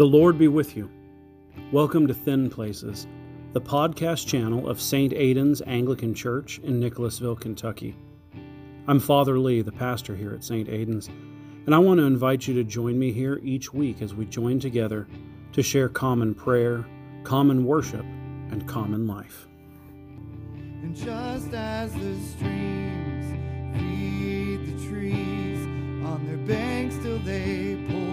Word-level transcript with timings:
The 0.00 0.06
Lord 0.06 0.38
be 0.38 0.48
with 0.48 0.78
you. 0.78 0.88
Welcome 1.72 2.06
to 2.06 2.14
Thin 2.14 2.48
Places, 2.48 3.06
the 3.52 3.60
podcast 3.60 4.26
channel 4.26 4.66
of 4.66 4.80
St. 4.80 5.12
Aidan's 5.12 5.60
Anglican 5.66 6.14
Church 6.14 6.58
in 6.60 6.80
Nicholasville, 6.80 7.36
Kentucky. 7.36 7.94
I'm 8.88 8.98
Father 8.98 9.38
Lee, 9.38 9.60
the 9.60 9.70
pastor 9.70 10.16
here 10.16 10.32
at 10.32 10.42
St. 10.42 10.70
Aidan's, 10.70 11.08
and 11.66 11.74
I 11.74 11.78
want 11.78 12.00
to 12.00 12.04
invite 12.04 12.48
you 12.48 12.54
to 12.54 12.64
join 12.64 12.98
me 12.98 13.12
here 13.12 13.40
each 13.42 13.74
week 13.74 14.00
as 14.00 14.14
we 14.14 14.24
join 14.24 14.58
together 14.58 15.06
to 15.52 15.62
share 15.62 15.90
common 15.90 16.34
prayer, 16.34 16.86
common 17.22 17.66
worship, 17.66 18.06
and 18.50 18.66
common 18.66 19.06
life. 19.06 19.48
And 20.54 20.96
just 20.96 21.52
as 21.52 21.92
the 21.92 22.18
streams 22.20 23.34
feed 23.76 24.64
the 24.64 24.88
trees 24.88 25.62
on 26.06 26.26
their 26.26 26.38
banks 26.38 26.96
till 27.02 27.18
they 27.18 27.76
pour 27.90 28.09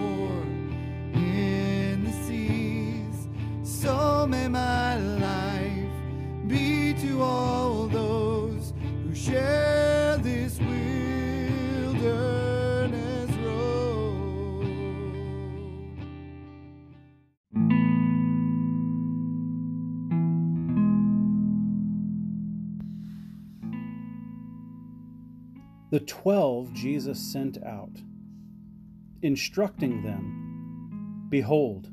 so 3.80 4.26
may 4.26 4.48
my 4.48 4.96
life 4.96 5.92
be 6.48 6.92
to 6.94 7.22
all 7.22 7.86
those 7.86 8.72
who 9.04 9.14
share 9.14 10.16
this 10.18 10.58
wilderness 10.58 12.00
road. 13.36 14.64
The 25.92 26.00
twelve 26.00 26.72
Jesus 26.72 27.20
sent 27.32 27.62
out, 27.62 28.02
instructing 29.22 30.02
them 30.02 30.34
Behold, 31.28 31.92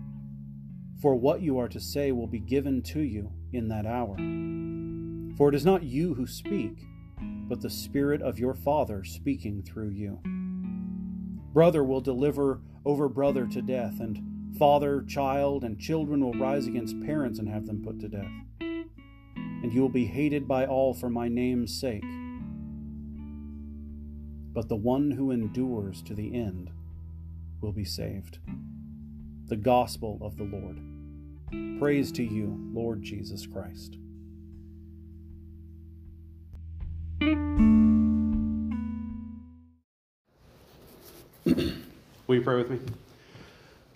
For 1.01 1.15
what 1.15 1.41
you 1.41 1.57
are 1.57 1.67
to 1.67 1.79
say 1.79 2.11
will 2.11 2.27
be 2.27 2.39
given 2.39 2.81
to 2.83 2.99
you 3.01 3.31
in 3.51 3.67
that 3.69 3.85
hour. 3.85 4.15
For 5.37 5.49
it 5.49 5.55
is 5.55 5.65
not 5.65 5.83
you 5.83 6.13
who 6.13 6.27
speak, 6.27 6.85
but 7.19 7.61
the 7.61 7.69
Spirit 7.69 8.21
of 8.21 8.37
your 8.37 8.53
Father 8.53 9.03
speaking 9.03 9.63
through 9.63 9.89
you. 9.89 10.19
Brother 11.53 11.83
will 11.83 12.01
deliver 12.01 12.61
over 12.85 13.09
brother 13.09 13.47
to 13.47 13.61
death, 13.61 13.99
and 13.99 14.57
father, 14.57 15.03
child, 15.03 15.63
and 15.63 15.79
children 15.79 16.23
will 16.23 16.33
rise 16.33 16.67
against 16.67 17.01
parents 17.01 17.39
and 17.39 17.49
have 17.49 17.65
them 17.65 17.83
put 17.83 17.99
to 17.99 18.07
death. 18.07 18.31
And 18.59 19.73
you 19.73 19.81
will 19.81 19.89
be 19.89 20.05
hated 20.05 20.47
by 20.47 20.65
all 20.65 20.93
for 20.93 21.09
my 21.09 21.27
name's 21.27 21.79
sake 21.79 22.03
but 24.53 24.67
the 24.67 24.75
one 24.75 25.11
who 25.11 25.31
endures 25.31 26.01
to 26.03 26.13
the 26.13 26.35
end 26.35 26.71
will 27.61 27.71
be 27.71 27.85
saved. 27.85 28.39
The 29.47 29.55
Gospel 29.55 30.19
of 30.21 30.37
the 30.37 30.43
Lord. 30.43 30.90
Praise 31.79 32.11
to 32.13 32.23
you, 32.23 32.57
Lord 32.73 33.01
Jesus 33.01 33.45
Christ. 33.45 33.97
Will 42.31 42.35
you 42.35 42.41
pray 42.41 42.55
with 42.55 42.69
me? 42.69 42.79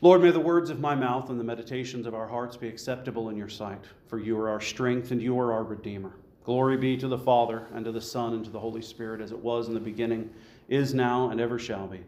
Lord, 0.01 0.21
may 0.21 0.31
the 0.31 0.39
words 0.39 0.69
of 0.69 0.79
my 0.79 0.93
mouth 0.93 1.29
and 1.29 1.39
the 1.39 1.43
meditations 1.43 2.05
of 2.05 2.13
our 2.13 2.27
hearts 2.27 2.57
be 2.57 2.67
acceptable 2.67 3.29
in 3.29 3.37
your 3.37 3.49
sight, 3.49 3.83
for 4.07 4.19
you 4.19 4.37
are 4.37 4.49
our 4.49 4.61
strength 4.61 5.11
and 5.11 5.21
you 5.21 5.39
are 5.39 5.53
our 5.53 5.63
Redeemer. 5.63 6.11
Glory 6.43 6.77
be 6.77 6.97
to 6.97 7.07
the 7.07 7.17
Father, 7.17 7.65
and 7.73 7.85
to 7.85 7.91
the 7.91 8.01
Son, 8.01 8.33
and 8.33 8.45
to 8.45 8.51
the 8.51 8.59
Holy 8.59 8.81
Spirit, 8.81 9.21
as 9.21 9.31
it 9.31 9.39
was 9.39 9.67
in 9.67 9.73
the 9.73 9.79
beginning, 9.79 10.29
is 10.69 10.93
now, 10.93 11.29
and 11.29 11.41
ever 11.41 11.57
shall 11.57 11.87
be, 11.87 12.01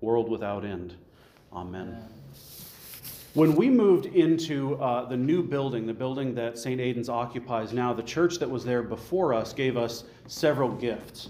world 0.00 0.28
without 0.28 0.64
end. 0.64 0.94
Amen. 1.52 1.96
When 3.34 3.54
we 3.54 3.70
moved 3.70 4.06
into 4.06 4.74
uh, 4.82 5.04
the 5.04 5.16
new 5.16 5.40
building, 5.44 5.86
the 5.86 5.94
building 5.94 6.34
that 6.34 6.58
St. 6.58 6.80
Aidan's 6.80 7.08
occupies 7.08 7.72
now, 7.72 7.92
the 7.92 8.02
church 8.02 8.40
that 8.40 8.50
was 8.50 8.64
there 8.64 8.82
before 8.82 9.32
us 9.32 9.52
gave 9.52 9.76
us 9.76 10.02
several 10.26 10.68
gifts. 10.68 11.28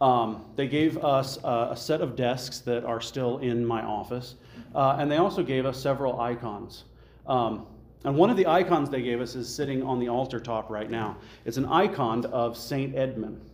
Um, 0.00 0.46
they 0.56 0.66
gave 0.66 0.96
us 1.04 1.36
uh, 1.44 1.68
a 1.70 1.76
set 1.76 2.00
of 2.00 2.16
desks 2.16 2.60
that 2.60 2.84
are 2.84 3.02
still 3.02 3.36
in 3.38 3.66
my 3.66 3.82
office, 3.82 4.36
uh, 4.74 4.96
and 4.98 5.10
they 5.10 5.18
also 5.18 5.42
gave 5.42 5.66
us 5.66 5.78
several 5.78 6.22
icons. 6.22 6.84
Um, 7.26 7.66
and 8.04 8.16
one 8.16 8.30
of 8.30 8.38
the 8.38 8.46
icons 8.46 8.88
they 8.88 9.02
gave 9.02 9.20
us 9.20 9.34
is 9.34 9.46
sitting 9.46 9.82
on 9.82 10.00
the 10.00 10.08
altar 10.08 10.40
top 10.40 10.70
right 10.70 10.90
now. 10.90 11.18
It's 11.44 11.58
an 11.58 11.66
icon 11.66 12.24
of 12.26 12.56
St. 12.56 12.96
Edmund. 12.96 13.51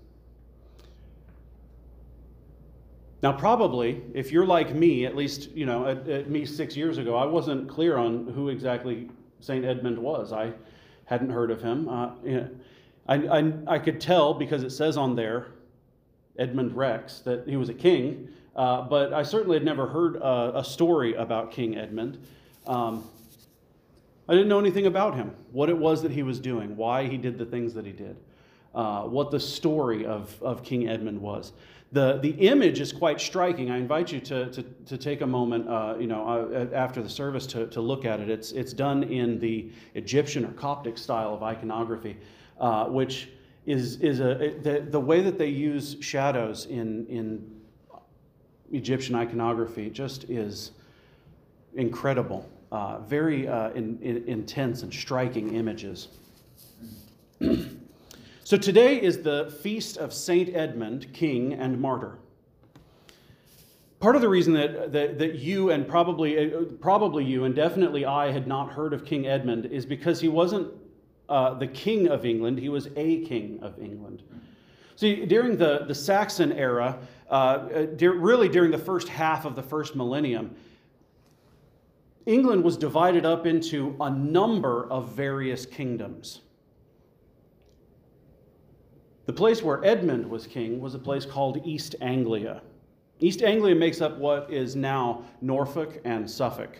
Now, 3.23 3.33
probably, 3.33 4.03
if 4.15 4.31
you're 4.31 4.47
like 4.47 4.75
me, 4.75 5.05
at 5.05 5.17
least, 5.17 5.51
you 5.51 5.67
know, 5.67 5.87
at, 5.87 6.09
at 6.09 6.31
me 6.31 6.47
six 6.47 6.77
years 6.77 6.99
ago, 6.99 7.17
I 7.17 7.27
wasn't 7.27 7.69
clear 7.69 7.97
on 7.97 8.29
who 8.29 8.49
exactly 8.49 9.09
St. 9.41 9.65
Edmund 9.65 9.99
was. 9.99 10.33
I 10.33 10.53
hadn't 11.05 11.31
heard 11.31 11.51
of 11.51 11.61
him. 11.61 11.89
Uh, 11.89 12.11
you 12.25 12.37
know, 12.37 12.49
I, 13.09 13.15
I, 13.15 13.53
I, 13.67 13.79
could 13.79 14.01
tell 14.01 14.35
because 14.35 14.63
it 14.63 14.71
says 14.71 14.97
on 14.97 15.17
there, 15.17 15.49
Edmund 16.39 16.77
Rex, 16.77 17.21
that 17.21 17.49
he 17.49 17.57
was 17.57 17.69
a 17.69 17.75
king, 17.75 18.29
uh, 18.55 18.83
but 18.83 19.13
I 19.13 19.23
certainly 19.23 19.57
had 19.57 19.65
never 19.65 19.89
heard 19.89 20.17
a, 20.17 20.59
a 20.59 20.65
story 20.65 21.15
about 21.15 21.51
King 21.51 21.77
Edmund. 21.77 22.19
Um, 22.67 23.09
I 24.29 24.35
didn't 24.35 24.49
know 24.49 24.61
anything 24.61 24.87
about 24.87 25.17
him, 25.17 25.35
what 25.53 25.71
it 25.71 25.77
was 25.77 26.03
that 26.03 26.13
he 26.13 26.23
was 26.23 26.39
doing, 26.39 26.77
why 26.77 27.07
he 27.07 27.17
did 27.17 27.39
the 27.39 27.47
things 27.47 27.73
that 27.75 27.87
he 27.87 27.93
did, 27.93 28.17
uh, 28.75 29.03
what 29.05 29.31
the 29.31 29.41
story 29.41 30.05
of, 30.05 30.41
of 30.43 30.63
King 30.63 30.89
Edmund 30.89 31.21
was. 31.21 31.53
The, 31.91 32.19
the 32.19 32.31
image 32.31 32.81
is 32.81 32.93
quite 32.93 33.19
striking. 33.19 33.71
I 33.71 33.79
invite 33.79 34.13
you 34.13 34.21
to, 34.21 34.51
to, 34.51 34.63
to 34.63 34.99
take 34.99 35.23
a 35.23 35.27
moment 35.27 35.69
uh, 35.69 35.95
you 35.99 36.07
know, 36.07 36.27
uh, 36.29 36.75
after 36.75 37.03
the 37.03 37.09
service 37.09 37.47
to, 37.49 37.67
to 37.69 37.81
look 37.81 38.05
at 38.05 38.21
it. 38.21 38.29
It's, 38.29 38.53
it's 38.53 38.75
done 38.75 39.05
in 39.05 39.39
the 39.41 39.71
Egyptian 39.95 40.45
or 40.45 40.53
Coptic 40.53 40.99
style 40.99 41.33
of 41.33 41.43
iconography, 41.43 42.19
uh, 42.61 42.87
which 42.87 43.31
is, 43.65 43.97
is 44.01 44.21
a, 44.21 44.55
the, 44.63 44.87
the 44.91 45.01
way 45.01 45.23
that 45.23 45.39
they 45.39 45.49
use 45.49 45.97
shadows 46.01 46.67
in, 46.67 47.07
in 47.07 47.43
Egyptian 48.73 49.15
iconography 49.15 49.89
just 49.89 50.25
is 50.25 50.73
incredible 51.75 52.49
uh, 52.71 52.99
very 53.01 53.49
uh, 53.49 53.71
in, 53.71 53.99
in, 54.03 54.25
intense 54.27 54.83
and 54.83 54.93
striking 54.93 55.55
images. 55.55 56.09
so 58.49 58.57
today 58.57 58.99
is 58.99 59.21
the 59.21 59.55
feast 59.63 59.99
of 59.99 60.11
Saint 60.11 60.57
Edmund, 60.57 61.13
king 61.13 61.53
and 61.53 61.79
martyr. 61.79 62.17
Part 64.01 64.17
of 64.17 64.23
the 64.23 64.29
reason 64.31 64.55
that, 64.55 64.91
that, 64.91 65.19
that 65.19 65.35
you 65.35 65.69
and 65.69 65.87
probably, 65.87 66.55
uh, 66.55 66.63
probably 66.81 67.27
you 67.27 67.45
and 67.45 67.55
definitely 67.55 68.07
I 68.07 68.33
had 68.33 68.47
not 68.47 68.73
heard 68.73 68.95
of 68.95 69.05
King 69.05 69.27
Edmund 69.27 69.67
is 69.67 69.85
because 69.85 70.19
he 70.19 70.29
wasn't 70.29 70.73
uh, 71.29 71.59
the 71.59 71.67
king 71.67 72.09
of 72.09 72.25
England, 72.25 72.59
he 72.59 72.71
was 72.71 72.89
a 72.97 73.23
king 73.27 73.59
of 73.61 73.79
England. 73.79 74.23
See, 74.97 75.27
during 75.27 75.59
the, 75.59 75.85
the 75.87 75.95
Saxon 75.95 76.53
era, 76.53 76.99
uh, 77.31 77.35
uh 78.01 78.09
really 78.09 78.49
during 78.49 78.71
the 78.71 78.79
first 78.79 79.11
half 79.11 79.45
of 79.45 79.57
the 79.57 79.63
first 79.63 79.95
millennium, 79.95 80.57
England 82.25 82.65
was 82.65 82.79
divided 82.79 83.27
up 83.27 83.45
into 83.45 83.95
a 84.01 84.09
number 84.09 84.91
of 84.91 85.13
various 85.13 85.67
kingdoms. 85.67 86.41
The 89.29 89.35
place 89.35 89.63
where 89.63 89.85
Edmund 89.85 90.25
was 90.25 90.47
king 90.47 90.81
was 90.81 90.95
a 90.95 90.99
place 90.99 91.27
called 91.27 91.61
East 91.67 91.95
Anglia. 92.01 92.63
East 93.21 93.43
Anglia 93.43 93.75
makes 93.75 94.01
up 94.01 94.17
what 94.17 94.51
is 94.51 94.75
now 94.75 95.23
Norfolk 95.43 96.01
and 96.07 96.29
Suffolk. 96.29 96.79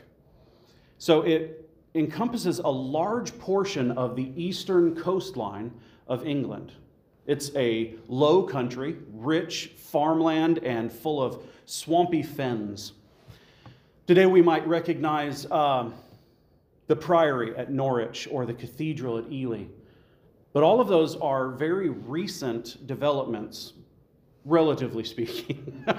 So 0.97 1.21
it 1.21 1.69
encompasses 1.95 2.59
a 2.61 2.69
large 2.69 3.39
portion 3.39 3.91
of 3.91 4.17
the 4.17 4.33
eastern 4.35 4.97
coastline 4.97 5.71
of 6.07 6.27
England. 6.27 6.73
It's 7.27 7.55
a 7.55 7.97
low 8.09 8.45
country, 8.45 8.97
rich 9.13 9.73
farmland, 9.77 10.61
and 10.61 10.91
full 10.91 11.23
of 11.23 11.43
swampy 11.67 12.23
fens. 12.23 12.95
Today 14.07 14.25
we 14.25 14.41
might 14.41 14.67
recognize 14.67 15.45
um, 15.51 15.93
the 16.87 16.97
priory 16.97 17.55
at 17.59 17.71
Norwich 17.71 18.27
or 18.31 18.47
the 18.47 18.55
cathedral 18.55 19.19
at 19.19 19.31
Ely. 19.31 19.65
But 20.53 20.63
all 20.63 20.81
of 20.81 20.89
those 20.89 21.17
are 21.17 21.51
very 21.51 21.89
recent 21.89 22.87
developments, 22.87 23.75
relatively 24.45 25.05
speaking. 25.05 25.85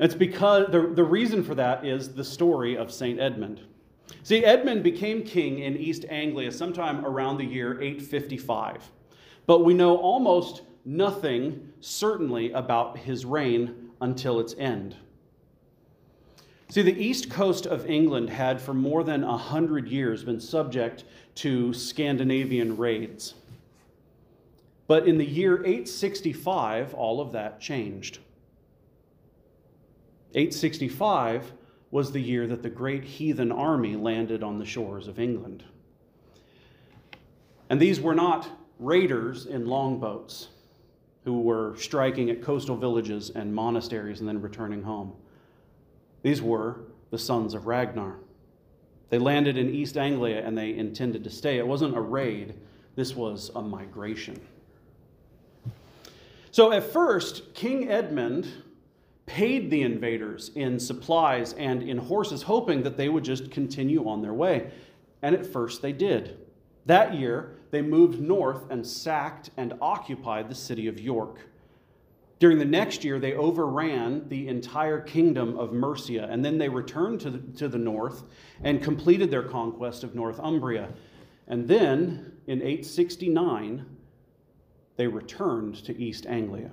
It's 0.00 0.14
because 0.14 0.66
the, 0.72 0.88
the 0.92 1.04
reason 1.04 1.44
for 1.44 1.54
that 1.54 1.84
is 1.84 2.14
the 2.14 2.24
story 2.24 2.76
of 2.76 2.92
St. 2.92 3.20
Edmund. 3.20 3.60
See, 4.22 4.44
Edmund 4.44 4.82
became 4.82 5.22
king 5.22 5.60
in 5.60 5.76
East 5.76 6.04
Anglia 6.08 6.50
sometime 6.50 7.06
around 7.06 7.38
the 7.38 7.44
year 7.44 7.80
855, 7.80 8.90
but 9.46 9.64
we 9.64 9.72
know 9.72 9.96
almost 9.96 10.62
nothing 10.84 11.72
certainly 11.80 12.50
about 12.52 12.98
his 12.98 13.24
reign 13.24 13.90
until 14.00 14.40
its 14.40 14.54
end. 14.58 14.96
See, 16.70 16.82
the 16.82 16.98
east 16.98 17.30
coast 17.30 17.66
of 17.66 17.86
England 17.86 18.30
had 18.30 18.60
for 18.60 18.74
more 18.74 19.04
than 19.04 19.22
a 19.22 19.36
hundred 19.36 19.88
years 19.88 20.24
been 20.24 20.40
subject 20.40 21.04
to 21.36 21.72
Scandinavian 21.72 22.76
raids. 22.76 23.34
But 24.86 25.06
in 25.06 25.18
the 25.18 25.24
year 25.24 25.58
865, 25.58 26.94
all 26.94 27.20
of 27.20 27.32
that 27.32 27.60
changed. 27.60 28.18
865 30.34 31.52
was 31.90 32.10
the 32.10 32.20
year 32.20 32.46
that 32.46 32.62
the 32.62 32.70
great 32.70 33.04
heathen 33.04 33.52
army 33.52 33.94
landed 33.94 34.42
on 34.42 34.58
the 34.58 34.66
shores 34.66 35.06
of 35.06 35.20
England. 35.20 35.62
And 37.70 37.80
these 37.80 38.00
were 38.00 38.14
not 38.14 38.48
raiders 38.78 39.46
in 39.46 39.66
longboats 39.66 40.48
who 41.24 41.40
were 41.40 41.76
striking 41.76 42.30
at 42.30 42.42
coastal 42.42 42.76
villages 42.76 43.30
and 43.30 43.54
monasteries 43.54 44.20
and 44.20 44.28
then 44.28 44.42
returning 44.42 44.82
home. 44.82 45.12
These 46.24 46.40
were 46.40 46.80
the 47.10 47.18
sons 47.18 47.52
of 47.52 47.66
Ragnar. 47.66 48.16
They 49.10 49.18
landed 49.18 49.58
in 49.58 49.68
East 49.68 49.98
Anglia 49.98 50.44
and 50.44 50.56
they 50.56 50.74
intended 50.74 51.22
to 51.22 51.30
stay. 51.30 51.58
It 51.58 51.66
wasn't 51.66 51.94
a 51.96 52.00
raid, 52.00 52.54
this 52.96 53.14
was 53.14 53.50
a 53.54 53.60
migration. 53.60 54.40
So 56.50 56.72
at 56.72 56.82
first, 56.82 57.52
King 57.52 57.90
Edmund 57.90 58.48
paid 59.26 59.70
the 59.70 59.82
invaders 59.82 60.50
in 60.54 60.80
supplies 60.80 61.52
and 61.52 61.82
in 61.82 61.98
horses, 61.98 62.42
hoping 62.42 62.82
that 62.84 62.96
they 62.96 63.10
would 63.10 63.24
just 63.24 63.50
continue 63.50 64.08
on 64.08 64.22
their 64.22 64.32
way. 64.32 64.70
And 65.20 65.34
at 65.34 65.44
first 65.44 65.82
they 65.82 65.92
did. 65.92 66.38
That 66.86 67.14
year, 67.14 67.56
they 67.70 67.82
moved 67.82 68.18
north 68.18 68.70
and 68.70 68.86
sacked 68.86 69.50
and 69.58 69.74
occupied 69.82 70.48
the 70.48 70.54
city 70.54 70.86
of 70.86 70.98
York. 70.98 71.38
During 72.44 72.58
the 72.58 72.64
next 72.66 73.04
year, 73.04 73.18
they 73.18 73.32
overran 73.32 74.28
the 74.28 74.48
entire 74.48 75.00
kingdom 75.00 75.58
of 75.58 75.72
Mercia, 75.72 76.28
and 76.30 76.44
then 76.44 76.58
they 76.58 76.68
returned 76.68 77.18
to 77.22 77.30
the, 77.30 77.38
to 77.56 77.68
the 77.68 77.78
north 77.78 78.24
and 78.62 78.82
completed 78.82 79.30
their 79.30 79.44
conquest 79.44 80.04
of 80.04 80.14
Northumbria. 80.14 80.92
And 81.48 81.66
then, 81.66 82.34
in 82.46 82.58
869, 82.58 83.86
they 84.96 85.06
returned 85.06 85.76
to 85.86 85.98
East 85.98 86.26
Anglia. 86.26 86.72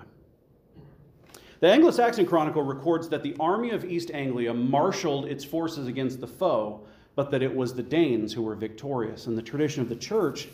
The 1.61 1.71
Anglo 1.71 1.91
Saxon 1.91 2.25
Chronicle 2.25 2.63
records 2.63 3.07
that 3.07 3.23
the 3.23 3.37
army 3.39 3.69
of 3.69 3.85
East 3.85 4.11
Anglia 4.13 4.53
marshaled 4.53 5.23
its 5.23 5.45
forces 5.45 5.87
against 5.87 6.19
the 6.19 6.27
foe, 6.27 6.85
but 7.15 7.31
that 7.31 7.41
it 7.41 7.55
was 7.55 7.73
the 7.73 7.81
Danes 7.81 8.33
who 8.33 8.41
were 8.41 8.55
victorious. 8.55 9.27
And 9.27 9.37
the 9.37 9.41
tradition 9.41 9.81
of 9.81 9.87
the 9.87 9.95
church 9.95 10.49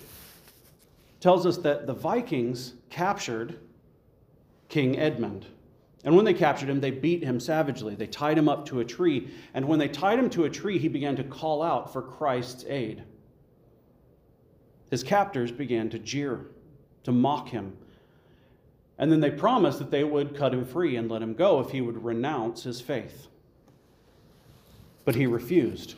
tells 1.20 1.48
us 1.48 1.58
that 1.58 1.88
the 1.88 1.94
Vikings 1.96 2.76
captured 2.92 3.62
King 4.78 5.00
Edmund. 5.00 5.46
And 6.04 6.16
when 6.16 6.26
they 6.26 6.34
captured 6.34 6.70
him, 6.70 6.80
they 6.80 6.92
beat 6.92 7.24
him 7.24 7.40
savagely. 7.40 7.96
They 7.96 8.08
tied 8.08 8.38
him 8.38 8.48
up 8.48 8.66
to 8.68 8.80
a 8.80 8.86
tree. 8.86 9.30
And 9.54 9.68
when 9.68 9.80
they 9.80 9.88
tied 9.88 10.20
him 10.20 10.30
to 10.32 10.46
a 10.46 10.50
tree, 10.50 10.78
he 10.78 10.88
began 10.88 11.16
to 11.16 11.24
call 11.24 11.64
out 11.64 11.92
for 11.92 12.02
Christ's 12.02 12.66
aid. 12.68 13.04
His 14.92 15.04
captors 15.04 15.52
began 15.52 15.90
to 15.90 16.00
jeer, 16.00 16.48
to 17.04 17.12
mock 17.12 17.50
him 17.50 17.78
and 18.98 19.12
then 19.12 19.20
they 19.20 19.32
promised 19.32 19.80
that 19.80 19.92
they 19.92 20.04
would 20.04 20.36
cut 20.36 20.54
him 20.54 20.66
free 20.66 20.96
and 20.96 21.10
let 21.10 21.22
him 21.22 21.34
go 21.34 21.60
if 21.60 21.70
he 21.70 21.82
would 21.82 22.04
renounce 22.04 22.64
his 22.64 22.82
faith. 22.82 23.28
But 25.06 25.16
he 25.16 25.28
refused. 25.28 25.96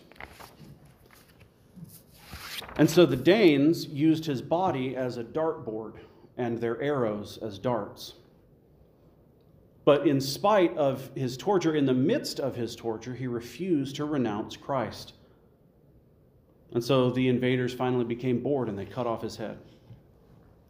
And 2.75 2.89
so 2.89 3.05
the 3.05 3.15
Danes 3.15 3.87
used 3.87 4.25
his 4.25 4.41
body 4.41 4.95
as 4.95 5.17
a 5.17 5.23
dartboard 5.23 5.93
and 6.37 6.59
their 6.59 6.81
arrows 6.81 7.37
as 7.41 7.57
darts. 7.57 8.13
But 9.89 10.05
in 10.05 10.21
spite 10.21 10.77
of 10.77 11.09
his 11.15 11.35
torture, 11.35 11.73
in 11.73 11.87
the 11.87 11.95
midst 11.95 12.39
of 12.39 12.55
his 12.55 12.75
torture, 12.75 13.15
he 13.15 13.25
refused 13.25 13.95
to 13.95 14.05
renounce 14.05 14.55
Christ. 14.55 15.13
And 16.73 16.83
so 16.83 17.09
the 17.09 17.27
invaders 17.27 17.73
finally 17.73 18.05
became 18.05 18.43
bored 18.43 18.69
and 18.69 18.77
they 18.77 18.85
cut 18.85 19.07
off 19.07 19.23
his 19.23 19.35
head. 19.35 19.57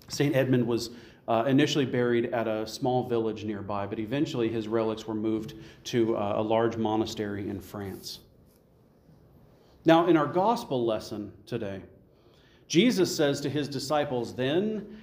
St. 0.08 0.34
Edmund 0.34 0.66
was 0.66 0.92
uh, 1.28 1.44
initially 1.50 1.84
buried 1.84 2.34
at 2.34 2.48
a 2.48 2.66
small 2.66 3.10
village 3.10 3.44
nearby, 3.44 3.86
but 3.86 4.00
eventually 4.00 4.48
his 4.48 4.70
relics 4.70 5.06
were 5.06 5.16
moved 5.16 5.56
to 5.84 6.16
uh, 6.16 6.36
a 6.38 6.42
large 6.42 6.78
monastery 6.78 7.50
in 7.50 7.60
France. 7.60 8.20
Now, 9.84 10.08
in 10.08 10.16
our 10.16 10.28
gospel 10.28 10.86
lesson 10.86 11.34
today, 11.46 11.82
Jesus 12.70 13.14
says 13.14 13.42
to 13.42 13.50
his 13.50 13.68
disciples, 13.68 14.34
Then 14.34 14.98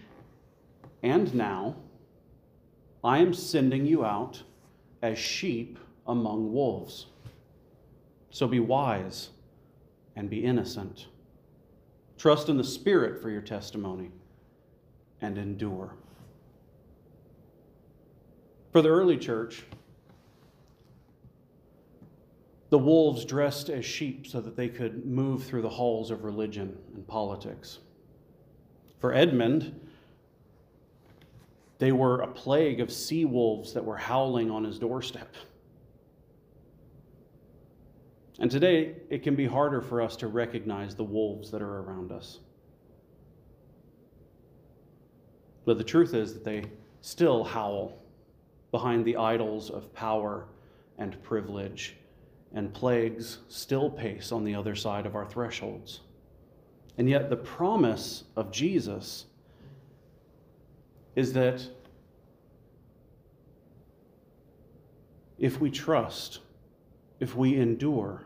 and 1.03 1.35
now, 1.35 1.77
I 3.07 3.19
am 3.19 3.33
sending 3.33 3.87
you 3.87 4.05
out 4.05 4.43
as 5.01 5.17
sheep 5.17 5.79
among 6.09 6.53
wolves. 6.53 7.07
So 8.31 8.49
be 8.49 8.59
wise 8.59 9.29
and 10.17 10.29
be 10.29 10.45
innocent. 10.45 11.07
Trust 12.19 12.49
in 12.49 12.57
the 12.57 12.65
Spirit 12.65 13.23
for 13.23 13.31
your 13.31 13.43
testimony 13.43 14.11
and 15.21 15.39
endure. 15.39 15.95
For 18.73 18.83
the 18.83 18.89
early 18.89 19.19
church, 19.19 19.63
the 22.71 22.79
wolves 22.79 23.25
dressed 23.25 23.71
as 23.71 23.85
sheep 23.85 24.27
so 24.27 24.41
that 24.41 24.57
they 24.57 24.69
could 24.69 25.07
move 25.07 25.45
through 25.45 25.63
the 25.63 25.69
halls 25.69 26.11
of 26.11 26.25
religion 26.25 26.77
and 26.97 27.07
politics. 27.07 27.79
For 28.99 29.15
Edmund, 29.15 29.81
they 31.79 31.93
were 31.93 32.21
a 32.21 32.27
plague 32.27 32.81
of 32.81 32.91
sea 32.91 33.25
wolves 33.25 33.73
that 33.75 33.85
were 33.85 33.97
howling 33.97 34.51
on 34.51 34.65
his 34.65 34.79
doorstep. 34.79 35.35
And 38.39 38.51
today, 38.51 38.97
it 39.09 39.23
can 39.23 39.35
be 39.35 39.47
harder 39.47 39.81
for 39.81 40.03
us 40.03 40.17
to 40.17 40.27
recognize 40.27 40.95
the 40.95 41.05
wolves 41.05 41.51
that 41.51 41.63
are 41.63 41.81
around 41.81 42.13
us. 42.13 42.41
But 45.65 45.79
the 45.79 45.85
truth 45.85 46.15
is 46.15 46.35
that 46.35 46.45
they 46.45 46.65
still 47.01 47.45
howl 47.45 47.99
behind 48.71 49.05
the 49.05 49.17
idols 49.17 49.71
of 49.71 49.93
power 49.95 50.47
and 50.99 51.21
privilege, 51.23 51.97
and 52.53 52.73
plagues 52.73 53.39
still 53.49 53.91
pace 53.91 54.33
on 54.33 54.45
the 54.45 54.55
other 54.55 54.75
side 54.75 55.07
of 55.07 55.15
our 55.15 55.27
thresholds. 55.27 56.01
And 56.99 57.09
yet, 57.09 57.31
the 57.31 57.37
promise 57.37 58.25
of 58.37 58.51
Jesus 58.51 59.27
is 61.17 61.33
that 61.33 61.67
if 65.39 65.61
we 65.61 65.71
trust, 65.71 66.41
if 67.19 67.35
we 67.35 67.57
endure, 67.57 68.23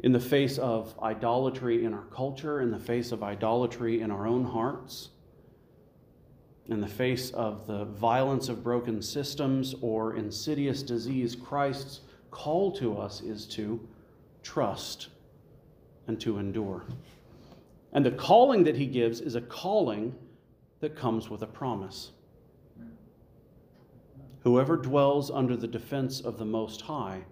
in 0.00 0.12
the 0.12 0.20
face 0.20 0.58
of 0.58 0.98
idolatry 1.02 1.84
in 1.84 1.92
our 1.92 2.04
culture, 2.06 2.60
in 2.60 2.70
the 2.70 2.78
face 2.78 3.12
of 3.12 3.22
idolatry 3.22 4.00
in 4.00 4.10
our 4.10 4.26
own 4.26 4.44
hearts, 4.44 5.10
in 6.66 6.80
the 6.80 6.88
face 6.88 7.30
of 7.30 7.66
the 7.66 7.84
violence 7.84 8.48
of 8.48 8.62
broken 8.62 9.02
systems 9.02 9.74
or 9.80 10.14
insidious 10.14 10.82
disease, 10.82 11.34
Christ's 11.36 12.00
call 12.30 12.72
to 12.72 12.96
us 12.98 13.20
is 13.20 13.46
to 13.46 13.80
trust 14.42 15.08
and 16.06 16.20
to 16.20 16.38
endure. 16.38 16.84
And 17.92 18.04
the 18.04 18.10
calling 18.10 18.64
that 18.64 18.76
he 18.76 18.86
gives 18.86 19.20
is 19.20 19.34
a 19.34 19.40
calling 19.40 20.14
that 20.80 20.96
comes 20.96 21.28
with 21.28 21.42
a 21.42 21.46
promise. 21.46 22.12
Whoever 24.40 24.76
dwells 24.76 25.30
under 25.30 25.56
the 25.56 25.68
defense 25.68 26.20
of 26.20 26.38
the 26.38 26.44
Most 26.44 26.80
High 26.80 27.24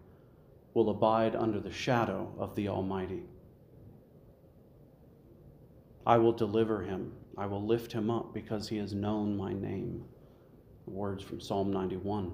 will 0.74 0.90
abide 0.90 1.34
under 1.34 1.58
the 1.58 1.72
shadow 1.72 2.32
of 2.38 2.54
the 2.54 2.68
Almighty. 2.68 3.22
I 6.06 6.18
will 6.18 6.32
deliver 6.32 6.82
him 6.82 7.12
I 7.40 7.46
will 7.46 7.64
lift 7.64 7.90
him 7.90 8.10
up 8.10 8.34
because 8.34 8.68
he 8.68 8.76
has 8.76 8.92
known 8.92 9.34
my 9.34 9.54
name. 9.54 10.04
Words 10.86 11.24
from 11.24 11.40
Psalm 11.40 11.72
91. 11.72 12.32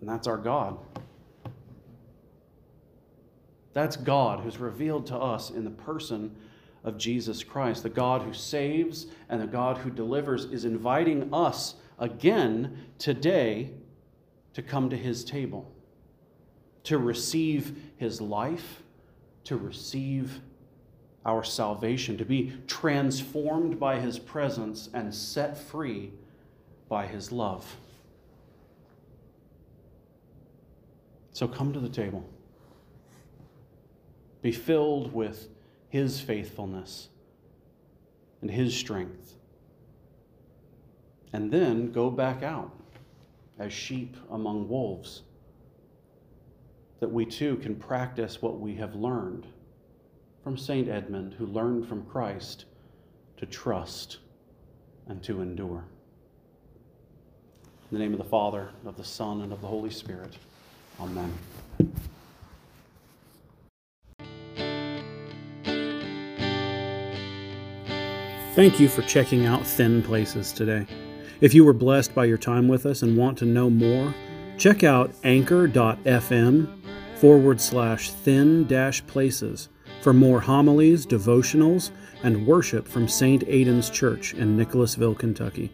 And 0.00 0.08
that's 0.08 0.26
our 0.26 0.38
God. 0.38 0.78
That's 3.72 3.96
God 3.96 4.40
who's 4.40 4.58
revealed 4.58 5.06
to 5.06 5.16
us 5.16 5.50
in 5.50 5.64
the 5.64 5.70
person 5.70 6.34
of 6.82 6.98
Jesus 6.98 7.44
Christ. 7.44 7.82
The 7.82 7.90
God 7.90 8.22
who 8.22 8.32
saves 8.32 9.06
and 9.28 9.40
the 9.40 9.46
God 9.46 9.78
who 9.78 9.90
delivers 9.90 10.46
is 10.46 10.64
inviting 10.64 11.32
us 11.32 11.74
again 11.98 12.86
today 12.98 13.70
to 14.54 14.62
come 14.62 14.90
to 14.90 14.96
his 14.96 15.24
table, 15.24 15.70
to 16.84 16.98
receive 16.98 17.76
his 17.96 18.20
life, 18.20 18.82
to 19.44 19.56
receive 19.56 20.40
our 21.24 21.44
salvation, 21.44 22.16
to 22.18 22.24
be 22.24 22.52
transformed 22.66 23.78
by 23.78 24.00
his 24.00 24.18
presence 24.18 24.88
and 24.94 25.14
set 25.14 25.56
free 25.56 26.10
by 26.88 27.06
his 27.06 27.30
love. 27.30 27.76
So 31.32 31.46
come 31.46 31.72
to 31.72 31.80
the 31.80 31.88
table. 31.88 32.28
Be 34.42 34.52
filled 34.52 35.12
with 35.12 35.48
his 35.88 36.20
faithfulness 36.20 37.08
and 38.40 38.50
his 38.50 38.74
strength. 38.74 39.34
And 41.32 41.50
then 41.50 41.92
go 41.92 42.10
back 42.10 42.42
out 42.42 42.72
as 43.58 43.72
sheep 43.72 44.16
among 44.30 44.68
wolves, 44.68 45.22
that 47.00 47.12
we 47.12 47.26
too 47.26 47.56
can 47.56 47.76
practice 47.76 48.40
what 48.40 48.58
we 48.58 48.74
have 48.76 48.94
learned 48.94 49.46
from 50.42 50.56
St. 50.56 50.88
Edmund, 50.88 51.34
who 51.34 51.46
learned 51.46 51.86
from 51.86 52.04
Christ 52.06 52.64
to 53.36 53.46
trust 53.46 54.18
and 55.06 55.22
to 55.22 55.42
endure. 55.42 55.84
In 57.90 57.98
the 57.98 58.02
name 58.02 58.12
of 58.12 58.18
the 58.18 58.24
Father, 58.24 58.70
of 58.86 58.96
the 58.96 59.04
Son, 59.04 59.42
and 59.42 59.52
of 59.52 59.60
the 59.60 59.66
Holy 59.66 59.90
Spirit. 59.90 60.34
Amen. 60.98 61.32
Thank 68.54 68.80
you 68.80 68.88
for 68.88 69.02
checking 69.02 69.46
out 69.46 69.64
Thin 69.64 70.02
Places 70.02 70.52
today. 70.52 70.84
If 71.40 71.54
you 71.54 71.64
were 71.64 71.72
blessed 71.72 72.16
by 72.16 72.24
your 72.24 72.36
time 72.36 72.66
with 72.66 72.84
us 72.84 73.02
and 73.02 73.16
want 73.16 73.38
to 73.38 73.44
know 73.44 73.70
more, 73.70 74.12
check 74.58 74.82
out 74.82 75.12
anchor.fm 75.22 76.68
forward 77.14 77.60
slash 77.60 78.10
thin 78.10 78.66
dash 78.66 79.06
places 79.06 79.68
for 80.02 80.12
more 80.12 80.40
homilies, 80.40 81.06
devotionals, 81.06 81.92
and 82.24 82.44
worship 82.44 82.88
from 82.88 83.06
St. 83.06 83.44
Aidan's 83.46 83.88
Church 83.88 84.34
in 84.34 84.56
Nicholasville, 84.56 85.14
Kentucky. 85.14 85.72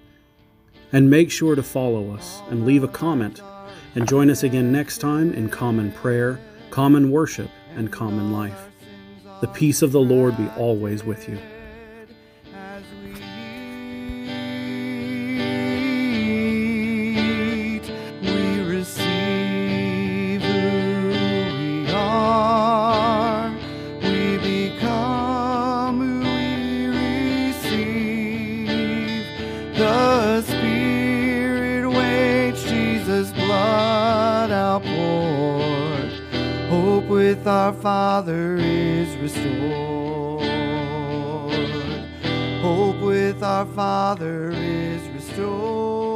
And 0.93 1.09
make 1.09 1.31
sure 1.31 1.55
to 1.55 1.63
follow 1.63 2.15
us 2.15 2.43
and 2.51 2.67
leave 2.67 2.85
a 2.85 2.89
comment, 2.89 3.41
and 3.95 4.07
join 4.07 4.29
us 4.29 4.43
again 4.43 4.71
next 4.71 4.99
time 4.99 5.33
in 5.33 5.49
common 5.49 5.93
prayer, 5.93 6.39
common 6.71 7.11
worship, 7.11 7.51
and 7.75 7.91
common 7.91 8.35
life. 8.35 8.69
The 9.41 9.49
peace 9.49 9.81
of 9.81 9.93
the 9.93 10.01
Lord 10.01 10.37
be 10.37 10.49
always 10.59 11.05
with 11.05 11.27
you. 11.27 11.39
The 29.77 30.41
Spirit 30.41 31.87
waits 31.91 32.63
Jesus' 32.65 33.31
blood 33.33 34.51
outpoured. 34.51 36.13
Hope 36.71 37.05
with 37.05 37.47
our 37.47 37.75
Father 37.75 38.57
is 38.57 39.15
restored. 39.17 40.47
Hope 42.63 43.01
with 43.03 43.43
our 43.43 43.67
Father 43.67 44.51
is 44.51 45.07
restored. 45.09 46.16